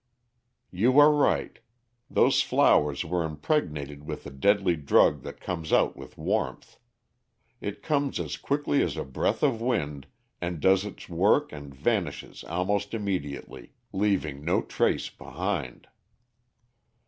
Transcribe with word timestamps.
"You 0.71 0.97
are 0.97 1.13
right. 1.13 1.59
Those 2.09 2.41
flowers 2.41 3.05
were 3.05 3.23
impregnated 3.23 4.03
with 4.07 4.23
the 4.23 4.31
deadly 4.31 4.75
drug 4.75 5.21
that 5.21 5.39
comes 5.39 5.71
out 5.71 5.95
with 5.95 6.17
warmth. 6.17 6.79
It 7.59 7.83
comes 7.83 8.19
as 8.19 8.35
quickly 8.35 8.81
as 8.81 8.97
a 8.97 9.03
breath 9.05 9.43
of 9.43 9.61
wind 9.61 10.07
and 10.41 10.59
does 10.59 10.85
its 10.85 11.07
work 11.07 11.51
and 11.53 11.71
vanishes 11.71 12.43
almost 12.45 12.95
immediately, 12.95 13.73
leaving 13.93 14.43
no 14.43 14.63
trace 14.63 15.09
behind. 15.11 15.87